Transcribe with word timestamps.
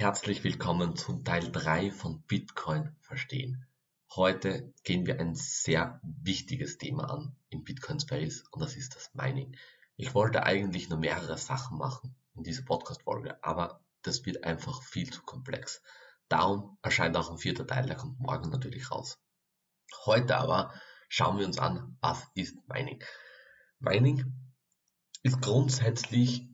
Herzlich 0.00 0.42
willkommen 0.44 0.96
zum 0.96 1.24
Teil 1.24 1.52
3 1.52 1.90
von 1.90 2.22
Bitcoin 2.22 2.96
verstehen. 3.02 3.66
Heute 4.16 4.72
gehen 4.82 5.04
wir 5.04 5.20
ein 5.20 5.34
sehr 5.34 6.00
wichtiges 6.02 6.78
Thema 6.78 7.10
an 7.10 7.36
im 7.50 7.64
Bitcoin 7.64 8.00
Space 8.00 8.44
und 8.50 8.62
das 8.62 8.76
ist 8.76 8.96
das 8.96 9.12
Mining. 9.12 9.54
Ich 9.96 10.14
wollte 10.14 10.44
eigentlich 10.44 10.88
nur 10.88 10.98
mehrere 10.98 11.36
Sachen 11.36 11.76
machen 11.76 12.16
in 12.34 12.44
dieser 12.44 12.62
Podcast-Folge, 12.62 13.44
aber 13.44 13.84
das 14.00 14.24
wird 14.24 14.42
einfach 14.42 14.82
viel 14.82 15.12
zu 15.12 15.20
komplex. 15.20 15.82
Darum 16.30 16.78
erscheint 16.80 17.14
auch 17.18 17.30
ein 17.30 17.36
vierter 17.36 17.66
Teil, 17.66 17.84
der 17.84 17.96
kommt 17.96 18.18
morgen 18.20 18.48
natürlich 18.48 18.90
raus. 18.90 19.18
Heute 20.06 20.38
aber 20.38 20.72
schauen 21.10 21.38
wir 21.38 21.44
uns 21.44 21.58
an, 21.58 21.98
was 22.00 22.26
ist 22.34 22.56
Mining. 22.70 23.04
Mining 23.80 24.32
ist 25.22 25.42
grundsätzlich 25.42 26.48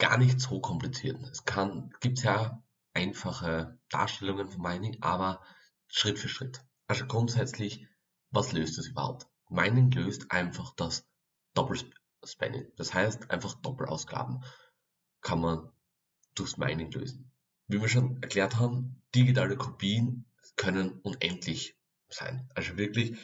gar 0.00 0.18
nicht 0.18 0.40
so 0.40 0.60
kompliziert. 0.60 1.22
Es 1.30 1.44
kann, 1.44 1.94
gibt 2.00 2.22
ja 2.24 2.60
einfache 2.94 3.78
Darstellungen 3.90 4.48
von 4.48 4.62
Mining, 4.62 4.98
aber 5.02 5.40
Schritt 5.86 6.18
für 6.18 6.28
Schritt. 6.28 6.64
Also 6.88 7.06
grundsätzlich, 7.06 7.86
was 8.30 8.52
löst 8.52 8.78
es 8.78 8.88
überhaupt? 8.88 9.28
Mining 9.48 9.90
löst 9.92 10.32
einfach 10.32 10.74
das 10.74 11.06
Doppelspanning. 11.54 12.72
Das 12.76 12.94
heißt, 12.94 13.30
einfach 13.30 13.54
Doppelausgaben 13.60 14.42
kann 15.20 15.40
man 15.40 15.70
durchs 16.34 16.56
Mining 16.56 16.90
lösen. 16.90 17.30
Wie 17.68 17.80
wir 17.80 17.88
schon 17.88 18.22
erklärt 18.22 18.56
haben, 18.56 19.02
digitale 19.14 19.56
Kopien 19.56 20.24
können 20.56 21.00
unendlich 21.02 21.76
sein. 22.08 22.48
Also 22.54 22.76
wirklich, 22.76 23.18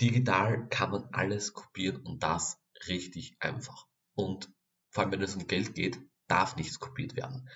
digital 0.00 0.68
kann 0.68 0.90
man 0.90 1.08
alles 1.12 1.52
kopieren 1.52 2.02
und 2.02 2.22
das 2.22 2.58
richtig 2.88 3.36
einfach. 3.40 3.86
Und 4.14 4.50
vor 4.90 5.02
allem, 5.04 5.12
wenn 5.12 5.22
es 5.22 5.36
um 5.36 5.46
Geld 5.46 5.74
geht, 5.74 5.98
darf 6.28 6.56
nichts 6.56 6.78
kopiert 6.78 7.16
werden. 7.16 7.48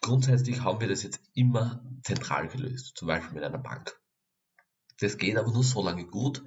Grundsätzlich 0.00 0.62
haben 0.62 0.80
wir 0.80 0.88
das 0.88 1.02
jetzt 1.02 1.20
immer 1.34 1.84
zentral 2.02 2.48
gelöst, 2.48 2.92
zum 2.96 3.08
Beispiel 3.08 3.34
mit 3.34 3.44
einer 3.44 3.58
Bank. 3.58 3.98
Das 5.00 5.18
geht 5.18 5.36
aber 5.36 5.52
nur 5.52 5.64
so 5.64 5.82
lange 5.82 6.06
gut, 6.06 6.44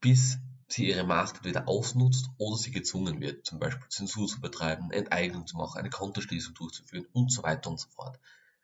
bis 0.00 0.38
sie 0.68 0.88
ihre 0.88 1.04
Macht 1.04 1.44
wieder 1.44 1.68
ausnutzt 1.68 2.30
oder 2.38 2.56
sie 2.56 2.70
gezwungen 2.70 3.20
wird, 3.20 3.44
zum 3.44 3.58
Beispiel 3.58 3.88
Zensur 3.88 4.28
zu 4.28 4.40
betreiben, 4.40 4.90
Enteignung 4.90 5.46
zu 5.46 5.56
machen, 5.56 5.78
eine 5.78 5.90
Kontoschließung 5.90 6.54
durchzuführen 6.54 7.06
und 7.12 7.32
so 7.32 7.42
weiter 7.42 7.70
und 7.70 7.80
so 7.80 7.88
fort. 7.88 8.18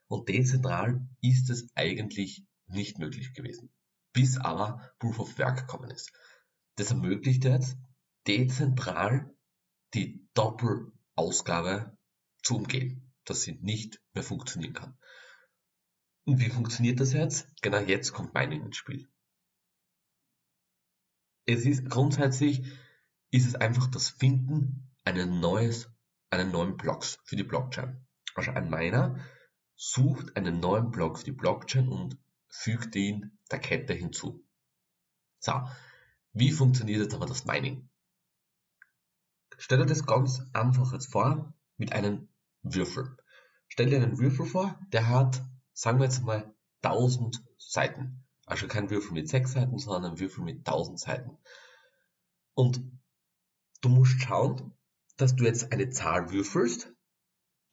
Und 0.08 0.28
dezentral 0.28 1.06
ist 1.20 1.50
es 1.50 1.68
eigentlich 1.74 2.44
nicht 2.68 2.98
möglich 2.98 3.34
gewesen, 3.34 3.70
bis 4.12 4.38
aber 4.38 4.92
Proof 4.98 5.18
of 5.18 5.38
Work 5.38 5.58
gekommen 5.58 5.90
ist. 5.90 6.12
Das 6.76 6.90
ermöglicht 6.90 7.44
jetzt 7.44 7.76
dezentral 8.26 9.34
die 9.94 10.28
Doppel 10.34 10.92
Ausgabe 11.16 11.96
zu 12.42 12.56
umgehen, 12.56 13.12
dass 13.24 13.42
sie 13.42 13.58
nicht 13.60 14.00
mehr 14.12 14.22
funktionieren 14.22 14.74
kann. 14.74 14.98
Und 16.24 16.40
wie 16.40 16.50
funktioniert 16.50 17.00
das 17.00 17.12
jetzt? 17.12 17.48
Genau 17.62 17.78
jetzt 17.78 18.12
kommt 18.12 18.34
Mining 18.34 18.64
ins 18.64 18.76
Spiel. 18.76 19.08
Es 21.46 21.64
ist 21.64 21.88
grundsätzlich 21.88 22.62
ist 23.30 23.46
es 23.46 23.54
einfach 23.54 23.88
das 23.88 24.10
Finden 24.10 24.92
eines 25.04 25.26
neues, 25.26 25.90
einen 26.30 26.50
neuen 26.50 26.76
Blocks 26.76 27.18
für 27.24 27.36
die 27.36 27.44
Blockchain. 27.44 28.04
Also 28.34 28.50
ein 28.50 28.68
Miner 28.68 29.20
sucht 29.76 30.36
einen 30.36 30.60
neuen 30.60 30.90
Block 30.90 31.18
für 31.18 31.24
die 31.24 31.32
Blockchain 31.32 31.88
und 31.88 32.18
fügt 32.48 32.96
ihn 32.96 33.38
der 33.50 33.60
Kette 33.60 33.94
hinzu. 33.94 34.44
So, 35.38 35.52
wie 36.32 36.50
funktioniert 36.50 37.02
jetzt 37.02 37.14
aber 37.14 37.26
das 37.26 37.44
Mining? 37.44 37.88
Stell 39.58 39.78
dir 39.78 39.86
das 39.86 40.06
ganz 40.06 40.42
einfach 40.52 40.92
jetzt 40.92 41.10
vor 41.12 41.54
mit 41.76 41.92
einem 41.92 42.28
Würfel. 42.62 43.16
Stell 43.68 43.90
dir 43.90 44.02
einen 44.02 44.18
Würfel 44.18 44.46
vor, 44.46 44.78
der 44.92 45.08
hat, 45.08 45.42
sagen 45.72 45.98
wir 45.98 46.04
jetzt 46.04 46.22
mal, 46.22 46.54
1000 46.82 47.42
Seiten. 47.58 48.24
Also 48.44 48.68
kein 48.68 48.90
Würfel 48.90 49.12
mit 49.12 49.28
6 49.28 49.52
Seiten, 49.52 49.78
sondern 49.78 50.12
ein 50.12 50.20
Würfel 50.20 50.44
mit 50.44 50.58
1000 50.58 51.00
Seiten. 51.00 51.38
Und 52.54 52.80
du 53.80 53.88
musst 53.88 54.20
schauen, 54.22 54.72
dass 55.16 55.34
du 55.34 55.44
jetzt 55.44 55.72
eine 55.72 55.90
Zahl 55.90 56.30
würfelst, 56.30 56.92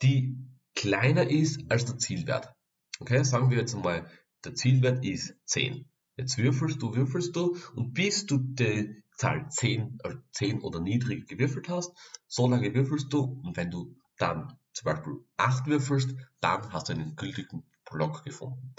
die 0.01 0.37
kleiner 0.75 1.29
ist 1.29 1.69
als 1.69 1.85
der 1.85 1.97
Zielwert. 1.97 2.53
Okay, 2.99 3.23
sagen 3.23 3.49
wir 3.49 3.57
jetzt 3.57 3.75
mal, 3.75 4.09
der 4.43 4.55
Zielwert 4.55 5.05
ist 5.05 5.35
10. 5.45 5.89
Jetzt 6.15 6.37
würfelst 6.37 6.81
du, 6.81 6.95
würfelst 6.95 7.35
du 7.35 7.57
und 7.75 7.93
bis 7.93 8.25
du 8.25 8.37
die 8.37 9.02
Zahl 9.17 9.49
10, 9.49 9.99
äh 10.03 10.15
10 10.31 10.61
oder 10.61 10.79
niedrig 10.79 11.27
gewürfelt 11.27 11.69
hast, 11.69 11.93
so 12.27 12.47
lange 12.47 12.73
würfelst 12.73 13.11
du 13.11 13.41
und 13.43 13.57
wenn 13.57 13.71
du 13.71 13.95
dann 14.17 14.57
zum 14.73 14.85
Beispiel 14.85 15.13
8 15.37 15.67
würfelst, 15.67 16.15
dann 16.41 16.73
hast 16.73 16.89
du 16.89 16.93
einen 16.93 17.15
gültigen 17.15 17.63
Block 17.89 18.23
gefunden. 18.23 18.75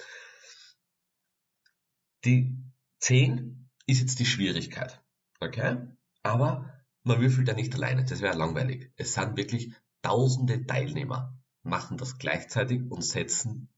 Die 2.24 2.56
10 3.00 3.70
ist 3.86 4.00
jetzt 4.00 4.18
die 4.18 4.26
Schwierigkeit. 4.26 5.00
Okay? 5.40 5.86
Aber 6.22 6.72
man 7.02 7.20
würfelt 7.20 7.48
ja 7.48 7.54
nicht 7.54 7.74
alleine, 7.74 8.04
das 8.04 8.22
wäre 8.22 8.36
langweilig. 8.36 8.90
Es 8.96 9.14
sind 9.14 9.36
wirklich 9.36 9.74
tausende 10.02 10.66
Teilnehmer, 10.66 11.38
machen 11.62 11.98
das 11.98 12.18
gleichzeitig 12.18 12.82
und 12.90 13.02
setzen 13.04 13.68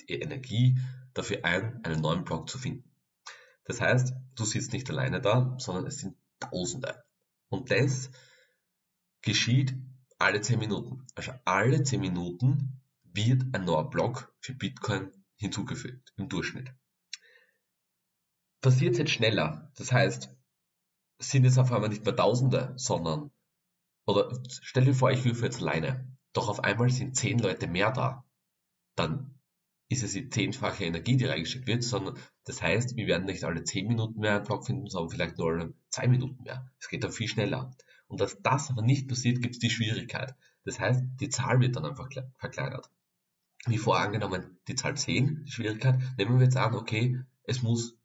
die 0.00 0.20
Energie 0.20 0.78
dafür 1.14 1.44
ein, 1.44 1.82
einen 1.84 2.00
neuen 2.00 2.24
Block 2.24 2.48
zu 2.48 2.58
finden. 2.58 2.90
Das 3.66 3.80
heißt, 3.80 4.14
du 4.34 4.44
sitzt 4.44 4.72
nicht 4.72 4.88
alleine 4.90 5.20
da, 5.20 5.56
sondern 5.58 5.86
es 5.86 5.98
sind 5.98 6.16
Tausende. 6.38 7.04
Und 7.48 7.70
das 7.70 8.10
geschieht 9.22 9.74
alle 10.18 10.40
10 10.40 10.58
Minuten. 10.58 11.06
Also 11.14 11.32
alle 11.44 11.82
10 11.82 12.00
Minuten 12.00 12.82
wird 13.04 13.42
ein 13.54 13.64
neuer 13.64 13.88
Block 13.88 14.34
für 14.40 14.54
Bitcoin 14.54 15.10
hinzugefügt 15.36 16.12
im 16.16 16.28
Durchschnitt. 16.28 16.72
Passiert 18.60 18.98
jetzt 18.98 19.12
schneller. 19.12 19.72
Das 19.76 19.92
heißt, 19.92 20.30
sind 21.18 21.44
es 21.44 21.58
auf 21.58 21.72
einmal 21.72 21.88
nicht 21.88 22.04
mehr 22.04 22.16
Tausende, 22.16 22.74
sondern, 22.76 23.30
oder 24.06 24.38
stell 24.48 24.84
dir 24.84 24.94
vor, 24.94 25.10
ich 25.10 25.24
würfe 25.24 25.44
jetzt 25.44 25.62
alleine. 25.62 26.16
Doch 26.32 26.48
auf 26.48 26.62
einmal 26.62 26.90
sind 26.90 27.16
10 27.16 27.38
Leute 27.38 27.66
mehr 27.66 27.92
da. 27.92 28.26
Dann 28.94 29.40
ist 29.88 30.02
es 30.02 30.12
die 30.12 30.28
zehnfache 30.28 30.84
Energie, 30.84 31.16
die 31.16 31.26
reingeschickt 31.26 31.66
wird, 31.66 31.82
sondern 31.82 32.18
das 32.46 32.62
heißt, 32.62 32.96
wir 32.96 33.08
werden 33.08 33.26
nicht 33.26 33.42
alle 33.42 33.64
zehn 33.64 33.88
Minuten 33.88 34.20
mehr 34.20 34.36
einen 34.36 34.44
Block 34.44 34.66
finden, 34.66 34.88
sondern 34.88 35.10
vielleicht 35.10 35.36
nur 35.36 35.50
alle 35.50 35.74
zwei 35.90 36.06
Minuten 36.06 36.44
mehr. 36.44 36.70
Es 36.78 36.88
geht 36.88 37.02
dann 37.02 37.10
viel 37.10 37.26
schneller. 37.26 37.72
Und 38.06 38.20
dass 38.20 38.40
das 38.40 38.70
aber 38.70 38.82
nicht 38.82 39.08
passiert, 39.08 39.42
gibt 39.42 39.56
es 39.56 39.58
die 39.58 39.70
Schwierigkeit. 39.70 40.36
Das 40.64 40.78
heißt, 40.78 41.02
die 41.20 41.28
Zahl 41.28 41.58
wird 41.60 41.74
dann 41.74 41.84
einfach 41.84 42.08
verkleinert. 42.38 42.88
Wie 43.66 43.78
vorangenommen, 43.78 44.60
die 44.68 44.76
Zahl 44.76 44.96
10, 44.96 45.44
die 45.44 45.50
Schwierigkeit, 45.50 45.98
nehmen 46.18 46.38
wir 46.38 46.44
jetzt 46.44 46.56
an, 46.56 46.74
okay, 46.74 47.20
es 47.42 47.62
muss 47.62 47.98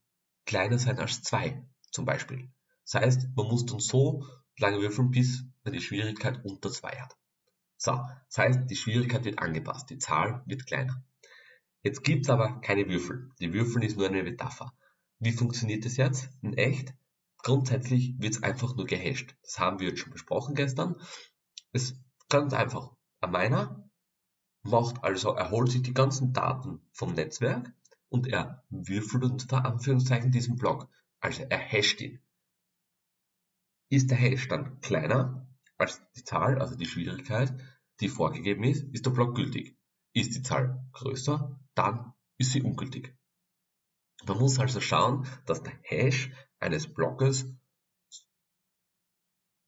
kleiner 0.46 0.80
sein 0.80 0.98
als 0.98 1.22
2, 1.22 1.64
zum 1.92 2.06
Beispiel. 2.06 2.50
Das 2.84 3.00
heißt, 3.00 3.30
man 3.36 3.46
muss 3.46 3.68
dann 3.68 3.80
so 3.80 4.26
lange 4.58 4.82
würfeln, 4.82 5.12
bis 5.12 5.44
man 5.64 5.74
die 5.74 5.82
Schwierigkeit 5.82 6.44
unter 6.44 6.72
2 6.72 6.90
hat. 6.90 7.16
So, 7.78 7.92
das 8.28 8.38
heißt, 8.38 8.70
die 8.72 8.76
Schwierigkeit 8.76 9.24
wird 9.24 9.38
angepasst, 9.38 9.92
die 9.92 10.00
Zahl 10.00 10.42
wird 10.48 10.66
kleiner. 10.66 11.04
Jetzt 11.84 12.04
gibt's 12.04 12.30
aber 12.30 12.62
keine 12.62 12.88
Würfel. 12.88 13.32
Die 13.40 13.54
Würfel 13.54 13.84
ist 13.84 13.98
nur 13.98 14.08
eine 14.08 14.24
Metapher. 14.24 14.74
Wie 15.20 15.32
funktioniert 15.32 15.86
das 15.86 15.98
jetzt 15.98 16.30
in 16.42 16.54
echt? 16.54 16.94
Grundsätzlich 17.40 18.16
wird's 18.20 18.44
einfach 18.44 18.76
nur 18.76 18.86
gehasht. 18.86 19.36
Das 19.42 19.60
haben 19.60 19.80
wir 19.80 19.90
jetzt 19.90 20.00
schon 20.00 20.12
besprochen 20.12 20.54
gestern. 20.54 20.96
Es 21.72 21.92
ist 21.92 22.04
ganz 22.30 22.54
einfach. 22.54 22.96
Ein 23.20 23.32
Miner 23.32 23.90
macht 24.64 25.04
also, 25.04 25.32
er 25.32 25.50
holt 25.50 25.72
sich 25.72 25.82
die 25.82 25.94
ganzen 25.94 26.34
Daten 26.34 26.82
vom 26.92 27.14
Netzwerk 27.14 27.74
und 28.10 28.28
er 28.28 28.64
würfelt 28.70 29.24
unter 29.24 29.66
Anführungszeichen 29.66 30.32
diesen 30.32 30.56
Block. 30.56 30.88
Also 31.20 31.44
er 31.44 31.60
hasht 31.60 32.02
ihn. 32.02 32.20
Ist 33.90 34.12
der 34.12 34.18
Hash 34.18 34.48
dann 34.48 34.80
kleiner 34.82 35.48
als 35.78 36.02
die 36.16 36.24
Zahl, 36.24 36.60
also 36.60 36.76
die 36.76 36.86
Schwierigkeit, 36.86 37.54
die 38.00 38.10
vorgegeben 38.10 38.64
ist, 38.64 38.84
ist 38.94 39.06
der 39.06 39.12
Block 39.12 39.36
gültig. 39.36 39.78
Ist 40.14 40.36
die 40.36 40.42
Zahl 40.42 40.86
größer, 40.92 41.60
dann 41.76 42.14
ist 42.38 42.52
sie 42.52 42.62
ungültig. 42.62 43.16
Man 44.26 44.38
muss 44.38 44.60
also 44.60 44.82
schauen, 44.82 45.28
dass 45.46 45.64
der 45.64 45.78
Hash 45.84 46.32
eines 46.60 46.94
Blockes 46.94 47.46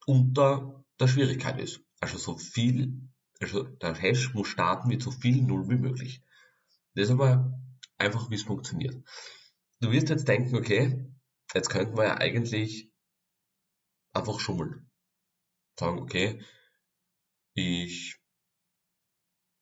unter 0.06 0.86
der 1.00 1.08
Schwierigkeit 1.08 1.60
ist. 1.60 1.82
Also 2.00 2.18
so 2.18 2.38
viel, 2.38 3.10
also 3.40 3.64
der 3.64 3.96
Hash 3.96 4.34
muss 4.34 4.50
starten 4.50 4.90
mit 4.90 5.02
so 5.02 5.12
viel 5.12 5.42
Null 5.42 5.70
wie 5.70 5.78
möglich. 5.78 6.22
Das 6.94 7.06
ist 7.06 7.12
aber 7.12 7.60
einfach, 7.98 8.30
wie 8.30 8.36
es 8.36 8.44
funktioniert. 8.44 9.04
Du 9.80 9.92
wirst 9.92 10.10
jetzt 10.10 10.28
denken, 10.28 10.56
okay, 10.56 11.10
jetzt 11.54 11.70
könnten 11.70 11.98
wir 11.98 12.06
ja 12.06 12.18
eigentlich 12.18 12.92
einfach 14.14 14.40
schummeln. 14.40 14.90
Sagen, 15.80 16.00
okay, 16.00 16.44
ich 17.56 18.23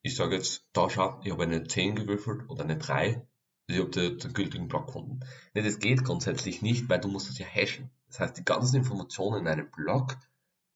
ich 0.02 0.16
sage 0.16 0.36
jetzt, 0.36 0.66
da 0.74 0.90
schau, 0.90 1.20
ich 1.24 1.32
habe 1.32 1.44
eine 1.44 1.64
10 1.64 1.96
gewürfelt 1.96 2.50
oder 2.50 2.64
eine 2.64 2.78
3, 2.78 3.26
ich 3.68 3.80
habe 3.80 3.90
den, 3.90 4.18
den 4.18 4.34
gültigen 4.34 4.68
Block 4.68 4.88
gefunden. 4.88 5.22
Nee, 5.54 5.62
das 5.62 5.80
geht 5.80 6.04
grundsätzlich 6.04 6.62
nicht, 6.62 6.90
weil 6.90 7.00
du 7.00 7.08
musst 7.08 7.30
das 7.30 7.38
ja 7.38 7.46
hashen. 7.46 7.92
Das 8.08 8.20
heißt, 8.20 8.38
die 8.38 8.46
ganzen 8.46 8.78
Informationen 8.78 9.42
in 9.42 9.48
einem 9.48 9.72
Block 9.72 10.18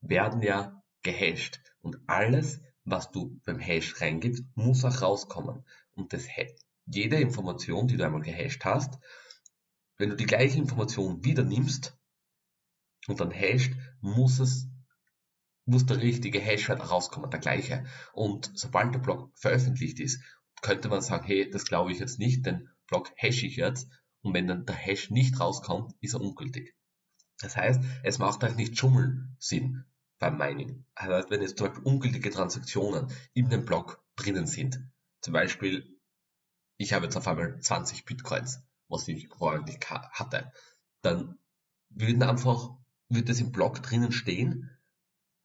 werden 0.01 0.41
ja 0.41 0.81
gehasht 1.01 1.59
und 1.81 1.97
alles 2.07 2.61
was 2.85 3.11
du 3.11 3.41
beim 3.45 3.59
Hash 3.59 3.99
reingibst, 3.99 4.45
muss 4.55 4.85
auch 4.85 5.01
rauskommen. 5.01 5.65
Und 5.95 6.13
das, 6.13 6.27
jede 6.85 7.17
Information, 7.17 7.87
die 7.87 7.97
du 7.97 8.05
einmal 8.05 8.21
gehasht 8.21 8.63
hast, 8.63 8.99
wenn 9.97 10.09
du 10.09 10.15
die 10.15 10.25
gleiche 10.25 10.59
Information 10.59 11.23
wieder 11.23 11.43
nimmst 11.43 11.97
und 13.07 13.19
dann 13.19 13.31
hasht, 13.31 13.73
muss 14.01 14.39
es 14.39 14.67
muss 15.65 15.85
der 15.85 16.01
richtige 16.01 16.39
Hashwert 16.39 16.89
rauskommen, 16.91 17.29
der 17.29 17.39
gleiche. 17.39 17.85
Und 18.13 18.51
sobald 18.53 18.93
der 18.93 18.99
Block 18.99 19.31
veröffentlicht 19.35 19.99
ist, 19.99 20.21
könnte 20.61 20.89
man 20.89 21.01
sagen, 21.01 21.25
hey, 21.25 21.49
das 21.49 21.65
glaube 21.65 21.91
ich 21.91 21.99
jetzt 21.99 22.19
nicht, 22.19 22.45
den 22.45 22.69
Block 22.87 23.11
hash 23.15 23.43
ich 23.43 23.55
jetzt 23.57 23.89
und 24.21 24.33
wenn 24.33 24.47
dann 24.47 24.65
der 24.65 24.75
Hash 24.75 25.11
nicht 25.11 25.39
rauskommt, 25.39 25.93
ist 26.01 26.13
er 26.13 26.21
ungültig. 26.21 26.75
Das 27.39 27.55
heißt, 27.55 27.81
es 28.03 28.17
macht 28.17 28.43
halt 28.43 28.55
nicht 28.55 28.77
Schummeln 28.77 29.35
Sinn 29.39 29.85
beim 30.19 30.37
Mining. 30.37 30.85
Heißt, 30.97 31.29
wenn 31.29 31.41
jetzt 31.41 31.57
zum 31.57 31.67
Beispiel 31.67 31.83
ungültige 31.83 32.31
Transaktionen 32.31 33.11
in 33.33 33.49
dem 33.49 33.65
Block 33.65 34.03
drinnen 34.15 34.47
sind, 34.47 34.79
zum 35.21 35.33
Beispiel, 35.33 35.99
ich 36.77 36.93
habe 36.93 37.05
jetzt 37.05 37.17
auf 37.17 37.27
einmal 37.27 37.59
20 37.59 38.05
Bitcoins, 38.05 38.61
was 38.87 39.07
ich 39.07 39.27
vorher 39.27 39.61
nicht 39.61 39.89
hatte, 39.89 40.51
dann 41.01 41.37
würden 41.89 42.23
einfach, 42.23 42.69
würde 43.09 43.25
das 43.25 43.39
im 43.39 43.51
Block 43.51 43.83
drinnen 43.83 44.11
stehen 44.11 44.74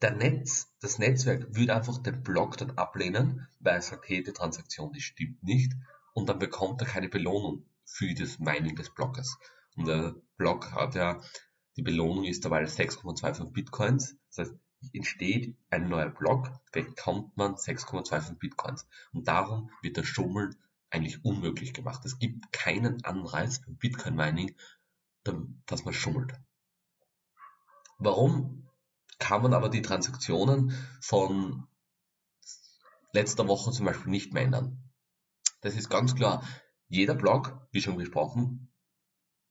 der 0.02 0.12
Netz, 0.12 0.73
das 0.81 0.99
Netzwerk 0.99 1.55
würde 1.55 1.75
einfach 1.75 1.99
den 1.99 2.23
Block 2.23 2.56
dann 2.56 2.73
ablehnen, 2.73 3.47
weil 3.58 3.75
er 3.75 3.82
sagt, 3.82 4.08
hey, 4.08 4.23
die 4.23 4.32
Transaktion, 4.32 4.93
die 4.93 5.00
stimmt 5.00 5.43
nicht, 5.43 5.73
und 6.14 6.29
dann 6.29 6.38
bekommt 6.38 6.81
er 6.81 6.87
keine 6.87 7.08
Belohnung 7.08 7.67
für 7.85 8.12
das 8.14 8.38
Mining 8.38 8.76
des 8.76 8.91
Blockes. 8.91 9.38
Und 9.76 9.87
der 9.87 10.14
Block 10.37 10.73
hat 10.73 10.94
ja, 10.94 11.20
die 11.76 11.82
Belohnung 11.82 12.25
ist 12.25 12.44
dabei 12.44 12.64
6,25 12.64 13.52
Bitcoins, 13.52 14.17
das 14.29 14.49
heißt, 14.49 14.58
entsteht 14.94 15.56
ein 15.69 15.88
neuer 15.88 16.08
Block, 16.08 16.50
bekommt 16.73 17.37
man 17.37 17.55
6,25 17.55 18.38
Bitcoins. 18.38 18.87
Und 19.12 19.29
darum 19.29 19.70
wird 19.82 19.99
das 19.99 20.06
Schummeln 20.06 20.56
eigentlich 20.88 21.25
unmöglich 21.25 21.75
gemacht. 21.75 22.05
Es 22.05 22.19
gibt 22.19 22.50
keinen 22.52 23.05
Anreiz 23.05 23.61
beim 23.61 23.76
Bitcoin 23.76 24.17
Mining, 24.17 24.56
dass 25.67 25.85
man 25.85 25.94
schummelt. 25.94 26.32
Warum 27.99 28.69
kann 29.20 29.43
man 29.43 29.55
aber 29.55 29.69
die 29.69 29.82
Transaktionen 29.82 30.75
von 31.00 31.69
letzter 33.12 33.46
Woche 33.46 33.70
zum 33.70 33.87
Beispiel 33.87 34.11
nicht 34.11 34.32
mehr 34.32 34.43
ändern. 34.43 34.90
Das 35.61 35.76
ist 35.76 35.88
ganz 35.90 36.17
klar. 36.17 36.43
Jeder 36.88 37.14
Block, 37.14 37.69
wie 37.70 37.82
schon 37.82 37.96
besprochen, 37.96 38.72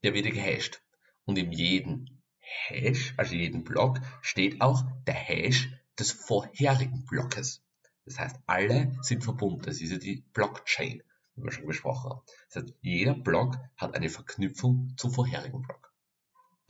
der 0.02 0.12
wird 0.12 0.30
gehasht. 0.30 0.82
Und 1.24 1.38
in 1.38 1.52
jedem 1.52 2.20
Hash, 2.38 3.14
also 3.16 3.34
jedem 3.34 3.64
Block, 3.64 4.00
steht 4.20 4.60
auch 4.60 4.82
der 5.06 5.14
Hash 5.14 5.70
des 5.98 6.12
vorherigen 6.12 7.06
Blockes. 7.06 7.62
Das 8.04 8.18
heißt, 8.18 8.36
alle 8.46 8.98
sind 9.02 9.22
verbunden. 9.22 9.62
Das 9.62 9.80
ist 9.80 9.92
ja 9.92 9.98
die 9.98 10.24
Blockchain, 10.32 11.02
wie 11.36 11.44
wir 11.44 11.52
schon 11.52 11.66
besprochen 11.66 12.10
haben. 12.10 12.20
Das 12.48 12.64
heißt, 12.64 12.74
jeder 12.80 13.14
Block 13.14 13.56
hat 13.76 13.94
eine 13.94 14.10
Verknüpfung 14.10 14.94
zum 14.96 15.12
vorherigen 15.12 15.62
Block. 15.62 15.89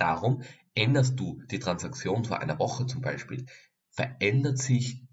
Darum 0.00 0.42
änderst 0.74 1.20
du 1.20 1.42
die 1.50 1.58
Transaktion 1.58 2.24
vor 2.24 2.40
einer 2.40 2.58
Woche 2.58 2.86
zum 2.86 3.02
Beispiel, 3.02 3.44
verändert 3.90 4.56
sich 4.56 5.06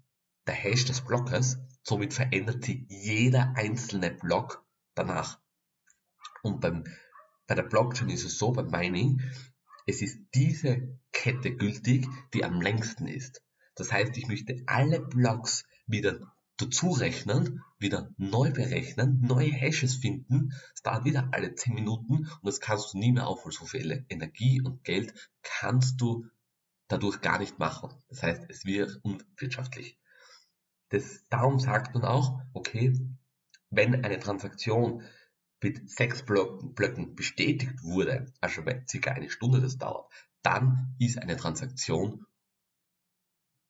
der 0.46 0.54
Hash 0.54 0.86
des 0.86 1.02
Blockes, 1.02 1.58
somit 1.82 2.14
verändert 2.14 2.64
sich 2.64 2.86
jeder 2.88 3.52
einzelne 3.54 4.10
Block 4.10 4.64
danach. 4.94 5.40
Und 6.42 6.62
beim, 6.62 6.84
bei 7.46 7.54
der 7.54 7.64
Blockchain 7.64 8.08
ist 8.08 8.24
es 8.24 8.38
so, 8.38 8.52
beim 8.52 8.70
Mining, 8.70 9.20
es 9.86 10.00
ist 10.00 10.20
diese 10.34 10.98
Kette 11.12 11.54
gültig, 11.54 12.06
die 12.32 12.44
am 12.44 12.62
längsten 12.62 13.06
ist. 13.06 13.42
Das 13.74 13.92
heißt, 13.92 14.16
ich 14.16 14.26
möchte 14.26 14.62
alle 14.64 15.00
Blocks 15.00 15.64
wieder 15.86 16.32
dazu 16.58 16.90
rechnen, 16.90 17.62
wieder 17.78 18.10
neu 18.16 18.50
berechnen, 18.50 19.20
neue 19.22 19.50
Hashes 19.50 19.96
finden, 19.96 20.52
es 20.74 20.82
dauert 20.82 21.04
wieder 21.04 21.28
alle 21.32 21.54
10 21.54 21.74
Minuten 21.74 22.26
und 22.26 22.44
das 22.44 22.60
kannst 22.60 22.92
du 22.92 22.98
nie 22.98 23.12
mehr 23.12 23.26
aufholen. 23.26 23.52
So 23.52 23.64
viel 23.64 24.04
Energie 24.08 24.60
und 24.60 24.84
Geld 24.84 25.14
kannst 25.42 26.00
du 26.00 26.26
dadurch 26.88 27.20
gar 27.20 27.38
nicht 27.38 27.58
machen. 27.58 27.94
Das 28.08 28.22
heißt, 28.22 28.42
es 28.48 28.64
wird 28.64 28.98
unwirtschaftlich. 29.02 29.98
Das, 30.90 31.24
darum 31.28 31.58
sagt 31.58 31.94
man 31.94 32.04
auch, 32.04 32.40
okay, 32.52 32.98
wenn 33.70 34.04
eine 34.04 34.18
Transaktion 34.18 35.02
mit 35.62 35.90
sechs 35.90 36.24
Blöcken 36.24 37.14
bestätigt 37.14 37.82
wurde, 37.82 38.32
also 38.40 38.62
bei 38.62 38.84
circa 38.88 39.12
eine 39.12 39.30
Stunde 39.30 39.60
das 39.60 39.76
dauert, 39.76 40.10
dann 40.42 40.94
ist 40.98 41.18
eine 41.18 41.36
Transaktion 41.36 42.24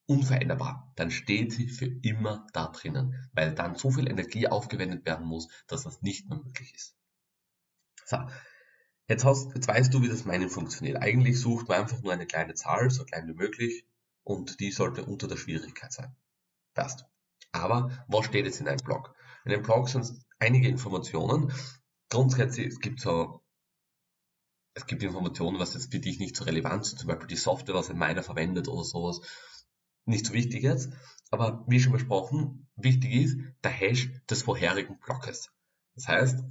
unveränderbar, 0.08 0.90
dann 0.96 1.10
steht 1.10 1.52
sie 1.52 1.68
für 1.68 1.84
immer 1.84 2.46
da 2.54 2.68
drinnen, 2.68 3.28
weil 3.32 3.54
dann 3.54 3.76
so 3.76 3.90
viel 3.90 4.08
Energie 4.08 4.48
aufgewendet 4.48 5.04
werden 5.04 5.26
muss, 5.26 5.48
dass 5.66 5.84
das 5.84 6.00
nicht 6.00 6.28
mehr 6.28 6.38
möglich 6.38 6.74
ist. 6.74 6.96
So, 8.06 8.16
jetzt, 9.06 9.26
hast, 9.26 9.54
jetzt 9.54 9.68
weißt 9.68 9.92
du, 9.92 10.02
wie 10.02 10.08
das 10.08 10.24
Mining 10.24 10.48
funktioniert. 10.48 11.02
Eigentlich 11.02 11.38
sucht 11.38 11.68
man 11.68 11.82
einfach 11.82 12.00
nur 12.00 12.12
eine 12.12 12.26
kleine 12.26 12.54
Zahl, 12.54 12.90
so 12.90 13.04
klein 13.04 13.28
wie 13.28 13.34
möglich, 13.34 13.84
und 14.24 14.60
die 14.60 14.72
sollte 14.72 15.04
unter 15.04 15.28
der 15.28 15.36
Schwierigkeit 15.36 15.92
sein. 15.92 16.16
Passt. 16.72 17.04
Aber 17.52 17.90
was 18.08 18.24
steht 18.24 18.46
jetzt 18.46 18.60
in 18.60 18.68
einem 18.68 18.82
Blog? 18.82 19.14
In 19.44 19.52
einem 19.52 19.62
Blog 19.62 19.90
sind 19.90 20.24
einige 20.38 20.68
Informationen. 20.68 21.52
Grundsätzlich, 22.08 22.68
es 22.68 22.80
gibt 22.80 23.00
so 23.00 23.42
es 24.72 24.86
gibt 24.86 25.02
Informationen, 25.02 25.58
was 25.58 25.74
jetzt 25.74 25.90
für 25.90 25.98
dich 25.98 26.20
nicht 26.20 26.36
so 26.36 26.44
relevant 26.44 26.86
sind, 26.86 26.98
zum 27.00 27.08
Beispiel 27.08 27.26
die 27.26 27.36
Software, 27.36 27.74
was 27.74 27.90
ein 27.90 27.98
Miner 27.98 28.22
verwendet 28.22 28.68
oder 28.68 28.84
sowas 28.84 29.20
nicht 30.08 30.26
so 30.26 30.32
wichtig 30.32 30.62
jetzt, 30.62 30.92
aber 31.30 31.64
wie 31.68 31.80
schon 31.80 31.92
besprochen, 31.92 32.68
wichtig 32.76 33.12
ist 33.12 33.38
der 33.62 33.70
Hash 33.70 34.10
des 34.30 34.42
vorherigen 34.42 34.98
Blockes. 34.98 35.50
Das 35.94 36.08
heißt, 36.08 36.44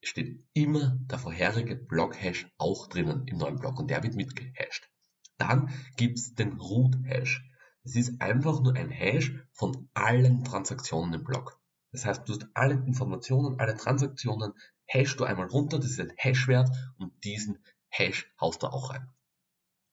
es 0.00 0.08
steht 0.08 0.44
immer 0.52 0.98
der 1.02 1.18
vorherige 1.18 1.76
Block-Hash 1.76 2.48
auch 2.58 2.88
drinnen 2.88 3.26
im 3.26 3.38
neuen 3.38 3.58
Block 3.58 3.78
und 3.78 3.88
der 3.88 4.02
wird 4.02 4.14
mitgehasht. 4.14 4.90
Dann 5.38 5.70
gibt's 5.96 6.34
den 6.34 6.58
Root-Hash. 6.58 7.48
Das 7.84 7.96
ist 7.96 8.20
einfach 8.20 8.60
nur 8.60 8.74
ein 8.74 8.90
Hash 8.90 9.32
von 9.52 9.88
allen 9.94 10.44
Transaktionen 10.44 11.14
im 11.14 11.24
Block. 11.24 11.60
Das 11.92 12.04
heißt, 12.04 12.28
du 12.28 12.32
hast 12.32 12.46
alle 12.54 12.74
Informationen, 12.74 13.60
alle 13.60 13.76
Transaktionen, 13.76 14.54
hashst 14.86 15.20
du 15.20 15.24
einmal 15.24 15.46
runter, 15.46 15.78
das 15.78 15.90
ist 15.90 16.00
ein 16.00 16.12
Hashwert 16.16 16.70
und 16.98 17.12
diesen 17.24 17.58
Hash 17.88 18.32
haust 18.40 18.62
du 18.62 18.66
auch 18.68 18.90
rein. 18.90 19.08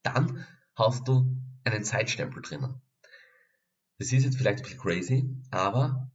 Dann 0.04 0.46
hast 0.76 1.08
du 1.08 1.38
einen 1.64 1.84
Zeitstempel 1.84 2.42
drinnen. 2.42 2.82
Das 4.00 4.12
ist 4.12 4.24
jetzt 4.24 4.38
vielleicht 4.38 4.60
ein 4.60 4.64
bisschen 4.64 4.80
crazy, 4.80 5.30
aber 5.52 6.12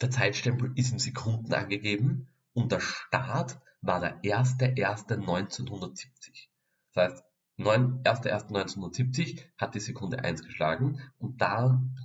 der 0.00 0.10
Zeitstempel 0.10 0.72
ist 0.76 0.92
in 0.92 0.98
Sekunden 0.98 1.52
angegeben 1.52 2.28
und 2.52 2.72
der 2.72 2.80
Start 2.80 3.60
war 3.82 4.00
der 4.00 4.22
1.1.1970. 4.22 6.48
Das 6.92 7.12
heißt, 7.12 7.22
1.1.1970 7.58 9.44
hat 9.58 9.74
die 9.74 9.80
Sekunde 9.80 10.24
1 10.24 10.44
geschlagen 10.44 11.00
und 11.18 11.40
dann, 11.40 11.98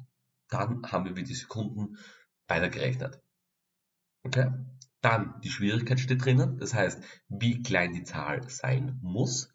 dann 0.50 0.92
haben 0.92 1.16
wir 1.16 1.24
die 1.24 1.36
Sekunden 1.36 1.98
weitergerechnet. 2.48 3.22
Okay? 4.24 4.52
Dann 5.02 5.40
die 5.42 5.50
Schwierigkeit 5.50 6.00
steht 6.00 6.26
drinnen, 6.26 6.58
das 6.58 6.74
heißt, 6.74 7.04
wie 7.30 7.62
klein 7.62 7.94
die 7.94 8.04
Zahl 8.04 8.50
sein 8.50 8.98
muss 9.02 9.54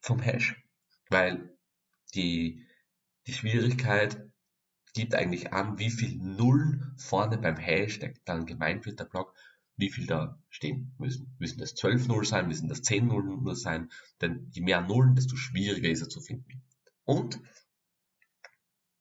vom 0.00 0.20
Hash, 0.20 0.64
weil 1.10 1.58
die, 2.14 2.66
die 3.28 3.34
Schwierigkeit 3.34 4.26
gibt 4.94 5.14
eigentlich 5.14 5.52
an, 5.52 5.78
wie 5.78 5.90
viel 5.90 6.16
Nullen 6.16 6.94
vorne 6.96 7.36
beim 7.36 7.56
Hash, 7.56 7.98
der 7.98 8.14
dann 8.24 8.46
gemeint 8.46 8.86
wird, 8.86 8.98
der 8.98 9.04
Block, 9.04 9.34
wie 9.76 9.90
viel 9.90 10.06
da 10.06 10.42
stehen 10.48 10.94
müssen. 10.98 11.36
Müssen 11.38 11.58
das 11.58 11.74
12 11.74 12.08
Null 12.08 12.24
sein, 12.24 12.48
müssen 12.48 12.68
das 12.68 12.82
10 12.82 13.06
Nullen 13.06 13.42
nur 13.42 13.54
sein, 13.54 13.90
denn 14.22 14.48
je 14.50 14.62
mehr 14.62 14.80
Nullen, 14.80 15.14
desto 15.14 15.36
schwieriger 15.36 15.90
ist 15.90 16.00
er 16.00 16.08
zu 16.08 16.22
finden. 16.22 16.62
Und 17.04 17.38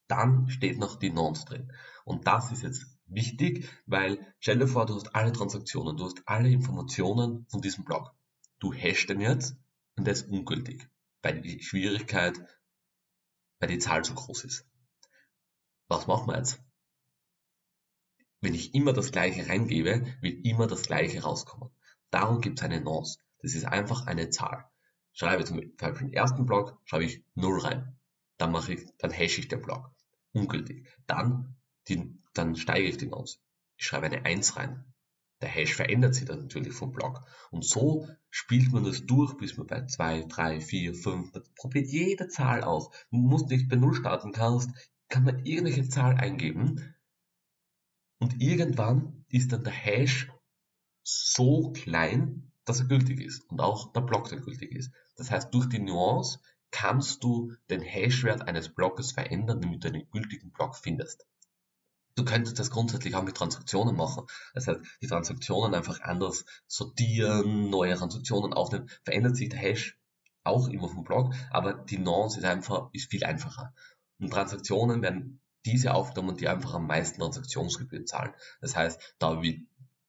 dann 0.08 0.50
steht 0.50 0.78
noch 0.78 0.98
die 0.98 1.10
Nonce 1.10 1.46
drin. 1.46 1.72
Und 2.04 2.28
das 2.28 2.52
ist 2.52 2.64
jetzt 2.64 2.86
wichtig, 3.06 3.70
weil 3.86 4.20
stell 4.40 4.60
dir 4.60 4.68
vor, 4.68 4.86
du 4.86 4.96
hast 4.96 5.16
alle 5.16 5.32
Transaktionen, 5.32 5.96
du 5.96 6.04
hast 6.04 6.22
alle 6.26 6.50
Informationen 6.50 7.46
von 7.50 7.62
diesem 7.62 7.86
Block. 7.86 8.14
Du 8.60 8.74
hashst 8.74 9.10
den 9.10 9.22
jetzt 9.22 9.56
und 9.96 10.06
der 10.06 10.14
ist 10.14 10.28
ungültig, 10.28 10.90
weil 11.22 11.42
die 11.42 11.62
Schwierigkeit, 11.64 12.42
weil 13.60 13.70
die 13.70 13.80
Zahl 13.80 14.04
zu 14.04 14.14
groß 14.14 14.44
ist 14.44 14.68
was 15.88 16.08
machen 16.08 16.28
wir 16.28 16.38
jetzt? 16.38 16.62
Wenn 18.42 18.54
ich 18.54 18.76
immer 18.76 18.94
das 18.94 19.12
gleiche 19.12 19.48
reingebe, 19.48 20.06
wird 20.22 20.46
immer 20.46 20.68
das 20.68 20.84
gleiche 20.84 21.24
rauskommen. 21.24 21.72
Darum 22.12 22.42
gibt 22.42 22.60
es 22.60 22.66
eine 22.66 22.82
Nonce. 22.82 23.20
Das 23.40 23.56
ist 23.56 23.66
einfach 23.66 24.06
eine 24.06 24.30
Zahl. 24.30 24.70
Schreibe 25.14 25.46
zum 25.46 25.58
Beispiel 25.78 26.10
den 26.10 26.14
ersten 26.14 26.46
Block, 26.46 26.80
schreibe 26.86 27.06
ich 27.06 27.24
0 27.36 27.60
rein. 27.62 27.98
Dann 28.38 28.52
mache 28.52 28.74
ich, 28.74 28.86
dann 29.00 29.12
hashe 29.12 29.42
ich 29.42 29.48
den 29.48 29.62
Block. 29.62 29.92
Ungültig. 30.34 30.88
Dann, 31.08 31.56
die, 31.88 32.22
dann 32.34 32.56
steige 32.56 32.88
ich 32.88 32.98
die 32.98 33.08
Nonce. 33.08 33.42
Ich 33.78 33.86
schreibe 33.86 34.06
eine 34.06 34.24
1 34.24 34.58
rein. 34.58 34.94
Der 35.42 35.50
Hash 35.50 35.76
verändert 35.76 36.16
sich 36.16 36.26
dann 36.26 36.42
natürlich 36.42 36.74
vom 36.74 36.92
Block. 36.92 37.24
Und 37.52 37.64
so 37.64 38.08
spielt 38.30 38.72
man 38.72 38.84
das 38.84 39.06
durch, 39.06 39.38
bis 39.38 39.58
man 39.58 39.68
bei 39.68 39.86
2, 39.86 40.24
3, 40.24 40.62
4, 40.62 40.94
5, 40.96 41.32
probiert 41.56 41.88
jede 41.88 42.28
Zahl 42.28 42.64
aus. 42.64 42.90
Du 43.12 43.18
musst 43.18 43.50
nicht 43.50 43.70
bei 43.70 43.76
0 43.76 43.94
starten 43.94 44.32
kannst, 44.32 44.72
kann 45.10 45.24
man 45.24 45.46
irgendwelche 45.46 45.88
Zahl 45.88 46.16
eingeben 46.16 46.96
und 48.20 48.42
irgendwann 48.42 49.26
ist 49.30 49.52
dann 49.52 49.64
der 49.64 49.74
Hash 49.74 50.32
so 51.04 51.72
klein, 51.72 52.52
dass 52.66 52.80
er 52.80 52.88
gültig 52.88 53.22
ist 53.22 53.50
und 53.50 53.62
auch 53.62 53.94
der 53.94 54.02
Block 54.02 54.30
dann 54.30 54.42
gültig 54.42 54.72
ist. 54.72 54.92
Das 55.16 55.32
heißt, 55.32 55.54
durch 55.54 55.68
die 55.70 55.80
Nuance 55.80 56.40
kannst 56.72 57.24
du 57.24 57.54
den 57.70 57.82
Hashwert 57.82 58.48
eines 58.48 58.74
Blockes 58.74 59.12
verändern, 59.12 59.62
damit 59.62 59.84
du 59.84 59.90
einen 59.90 60.10
gültigen 60.12 60.52
Block 60.52 60.76
findest. 60.76 61.28
Du 62.18 62.26
könntest 62.26 62.58
das 62.58 62.72
grundsätzlich 62.72 63.14
auch 63.14 63.24
mit 63.24 63.38
Transaktionen 63.38 63.96
machen. 63.96 64.26
Das 64.56 64.68
heißt, 64.68 64.80
die 65.02 65.08
Transaktionen 65.08 65.76
einfach 65.76 66.02
anders 66.02 66.46
sortieren, 66.66 67.70
neue 67.70 67.96
Transaktionen 67.96 68.54
aufnehmen, 68.54 68.90
verändert 69.04 69.38
sich 69.38 69.50
der 69.50 69.60
Hash 69.60 70.00
auch 70.44 70.68
immer 70.68 70.90
vom 70.90 71.04
Block, 71.04 71.36
aber 71.52 71.74
die 71.74 72.00
Nuance 72.00 72.40
ist 72.40 72.46
einfach, 72.46 72.90
ist 72.92 73.12
viel 73.12 73.24
einfacher. 73.24 73.72
Und 74.18 74.32
Transaktionen 74.32 75.04
werden 75.04 75.42
diese 75.64 75.94
aufgenommen, 75.94 76.38
die 76.38 76.48
einfach 76.48 76.74
am 76.74 76.88
meisten 76.88 77.20
Transaktionsgebühren 77.20 78.08
zahlen. 78.08 78.34
Das 78.62 78.76
heißt, 78.76 79.16
da, 79.20 79.44
wird, 79.44 79.60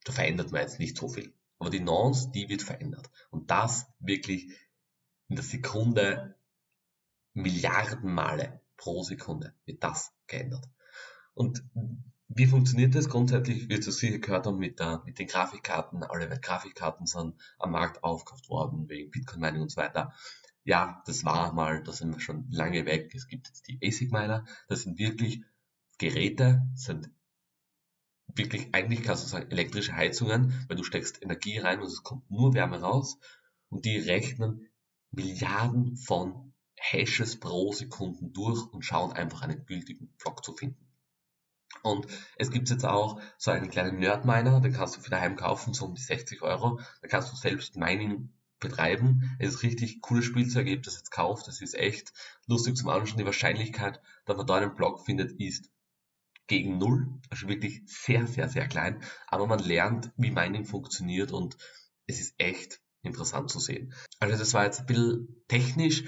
da 0.04 0.12
verändert 0.12 0.50
man 0.50 0.62
jetzt 0.62 0.78
nicht 0.78 0.96
so 0.96 1.08
viel. 1.08 1.34
Aber 1.58 1.68
die 1.68 1.80
Nonce, 1.80 2.30
die 2.30 2.48
wird 2.48 2.62
verändert. 2.62 3.10
Und 3.28 3.50
das 3.50 3.86
wirklich 3.98 4.50
in 5.28 5.36
der 5.36 5.44
Sekunde 5.44 6.36
Milliarden 7.34 8.14
Male 8.14 8.62
pro 8.78 9.02
Sekunde 9.02 9.54
wird 9.66 9.84
das 9.84 10.12
geändert. 10.26 10.64
Und 11.38 11.62
wie 12.26 12.46
funktioniert 12.46 12.96
das? 12.96 13.08
Grundsätzlich 13.08 13.68
wird 13.68 13.86
es 13.86 13.98
sicher 13.98 14.18
gehört 14.18 14.46
haben 14.46 14.58
mit, 14.58 14.80
der, 14.80 15.04
mit 15.06 15.20
den 15.20 15.28
Grafikkarten. 15.28 16.02
Alle 16.02 16.28
Grafikkarten 16.28 17.06
sind 17.06 17.36
am 17.60 17.70
Markt 17.70 18.02
aufgekauft 18.02 18.48
worden 18.48 18.88
wegen 18.88 19.12
Bitcoin 19.12 19.40
Mining 19.40 19.62
und 19.62 19.70
so 19.70 19.76
weiter. 19.76 20.12
Ja, 20.64 21.00
das 21.06 21.24
war 21.24 21.52
mal, 21.52 21.84
da 21.84 21.92
sind 21.92 22.12
wir 22.12 22.20
schon 22.20 22.50
lange 22.50 22.86
weg. 22.86 23.14
Es 23.14 23.28
gibt 23.28 23.46
jetzt 23.46 23.68
die 23.68 23.78
ASIC 23.80 24.10
Miner. 24.10 24.46
Das 24.66 24.82
sind 24.82 24.98
wirklich 24.98 25.44
Geräte, 25.98 26.66
sind 26.74 27.08
wirklich, 28.34 28.74
eigentlich 28.74 29.04
kannst 29.04 29.22
du 29.22 29.28
sagen, 29.28 29.52
elektrische 29.52 29.94
Heizungen, 29.94 30.66
weil 30.66 30.76
du 30.76 30.82
steckst 30.82 31.22
Energie 31.22 31.58
rein 31.58 31.78
und 31.80 31.86
es 31.86 32.02
kommt 32.02 32.28
nur 32.32 32.52
Wärme 32.52 32.80
raus 32.80 33.16
und 33.68 33.84
die 33.84 33.96
rechnen 33.96 34.68
Milliarden 35.12 35.96
von 35.96 36.52
Hashes 36.74 37.38
pro 37.38 37.72
Sekunden 37.72 38.32
durch 38.32 38.66
und 38.72 38.84
schauen 38.84 39.12
einfach 39.12 39.42
einen 39.42 39.66
gültigen 39.66 40.12
Block 40.18 40.44
zu 40.44 40.52
finden. 40.52 40.87
Und 41.88 42.06
es 42.36 42.50
gibt 42.50 42.70
jetzt 42.70 42.84
auch 42.84 43.20
so 43.36 43.50
einen 43.50 43.70
kleinen 43.70 43.98
Nerdminer, 43.98 44.60
den 44.60 44.72
kannst 44.72 44.96
du 44.96 45.00
für 45.00 45.10
daheim 45.10 45.36
kaufen, 45.36 45.74
so 45.74 45.86
um 45.86 45.94
die 45.94 46.02
60 46.02 46.42
Euro. 46.42 46.80
Da 47.02 47.08
kannst 47.08 47.32
du 47.32 47.36
selbst 47.36 47.76
Mining 47.76 48.30
betreiben. 48.60 49.36
Es 49.38 49.54
ist 49.54 49.62
richtig 49.62 50.00
cooles 50.00 50.24
Spielzeug, 50.24 50.66
habe 50.66 50.80
das 50.80 50.96
jetzt 50.96 51.10
gekauft, 51.10 51.46
das 51.46 51.60
ist 51.60 51.74
echt 51.74 52.12
lustig 52.46 52.76
zum 52.76 52.88
Anschauen. 52.88 53.18
Die 53.18 53.24
Wahrscheinlichkeit, 53.24 54.00
dass 54.24 54.36
man 54.36 54.46
da 54.46 54.56
einen 54.56 54.74
Block 54.74 55.04
findet, 55.04 55.32
ist 55.40 55.70
gegen 56.46 56.78
Null, 56.78 57.08
also 57.30 57.46
wirklich 57.46 57.82
sehr, 57.86 58.26
sehr, 58.26 58.48
sehr 58.48 58.66
klein. 58.66 59.02
Aber 59.26 59.46
man 59.46 59.58
lernt, 59.58 60.10
wie 60.16 60.30
Mining 60.30 60.64
funktioniert 60.64 61.30
und 61.30 61.56
es 62.06 62.20
ist 62.20 62.34
echt 62.38 62.80
interessant 63.02 63.50
zu 63.50 63.60
sehen. 63.60 63.94
Also 64.18 64.36
das 64.36 64.54
war 64.54 64.64
jetzt 64.64 64.80
ein 64.80 64.86
bisschen 64.86 65.44
technisch, 65.46 66.04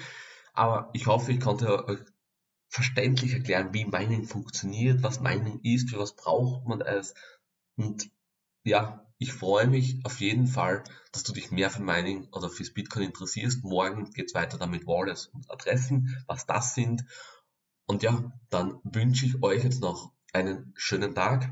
aber 0.55 0.91
ich 0.95 1.07
hoffe, 1.07 1.33
ich 1.33 1.41
konnte 1.41 1.87
euch 1.87 2.01
verständlich 2.71 3.35
erklären, 3.35 3.75
wie 3.75 3.85
Mining 3.85 4.25
funktioniert, 4.25 5.03
was 5.03 5.21
Mining 5.21 5.61
ist, 5.62 5.91
für 5.91 5.99
was 5.99 6.15
braucht 6.15 6.67
man 6.67 6.81
es. 6.81 7.15
Und 7.77 8.11
ja, 8.62 9.07
ich 9.19 9.33
freue 9.33 9.67
mich 9.67 10.00
auf 10.05 10.21
jeden 10.21 10.47
Fall, 10.47 10.85
dass 11.12 11.25
du 11.25 11.33
dich 11.33 11.50
mehr 11.50 11.69
für 11.69 11.83
Mining 11.83 12.29
oder 12.33 12.49
fürs 12.49 12.73
Bitcoin 12.73 13.07
interessierst. 13.07 13.65
Morgen 13.65 14.11
geht's 14.12 14.35
weiter 14.35 14.57
damit 14.57 14.87
Wallets 14.87 15.27
und 15.27 15.50
Adressen, 15.50 16.17
was 16.27 16.47
das 16.47 16.75
sind. 16.75 17.05
Und 17.87 18.03
ja, 18.05 18.33
dann 18.50 18.79
wünsche 18.85 19.27
ich 19.27 19.43
euch 19.43 19.65
jetzt 19.65 19.81
noch 19.81 20.12
einen 20.33 20.73
schönen 20.77 21.15
Tag. 21.15 21.50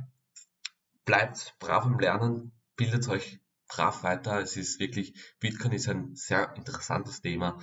Bleibt 1.05 1.57
brav 1.59 1.85
im 1.85 1.99
Lernen, 1.99 2.53
bildet 2.77 3.09
euch 3.09 3.41
brav 3.67 4.05
weiter. 4.05 4.41
Es 4.41 4.57
ist 4.57 4.79
wirklich, 4.79 5.15
Bitcoin 5.41 5.73
ist 5.73 5.89
ein 5.89 6.15
sehr 6.15 6.55
interessantes 6.57 7.23
Thema. 7.23 7.59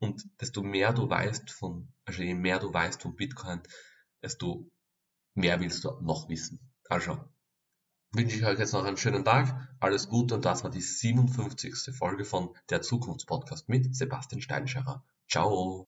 Und 0.00 0.28
desto 0.40 0.62
mehr 0.62 0.92
du 0.92 1.08
weißt 1.08 1.50
von, 1.50 1.92
also 2.04 2.22
je 2.22 2.34
mehr 2.34 2.58
du 2.58 2.72
weißt 2.72 3.02
von 3.02 3.16
Bitcoin, 3.16 3.62
desto 4.22 4.70
mehr 5.34 5.60
willst 5.60 5.84
du 5.84 5.90
noch 6.00 6.28
wissen. 6.28 6.60
Also 6.88 7.18
wünsche 8.12 8.36
ich 8.36 8.44
euch 8.44 8.58
jetzt 8.58 8.72
noch 8.72 8.84
einen 8.84 8.96
schönen 8.96 9.24
Tag. 9.24 9.68
Alles 9.80 10.08
Gute 10.08 10.34
und 10.34 10.44
das 10.44 10.64
war 10.64 10.70
die 10.70 10.80
57. 10.80 11.94
Folge 11.96 12.24
von 12.24 12.54
der 12.70 12.82
Zukunftspodcast 12.82 13.68
mit 13.68 13.94
Sebastian 13.94 14.40
Steinscherer. 14.40 15.04
Ciao. 15.28 15.76